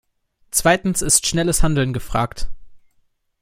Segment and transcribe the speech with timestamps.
[0.49, 2.49] Zweitens ist schnelles Handeln gefragt.